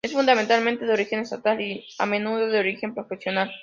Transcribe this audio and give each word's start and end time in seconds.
Es 0.03 0.13
fundamentalmente 0.13 0.83
de 0.87 0.93
origen 0.93 1.19
estatal 1.19 1.61
y 1.61 1.85
a 1.99 2.07
menudo 2.07 2.47
de 2.47 2.57
origen 2.57 2.95
profesional. 2.95 3.51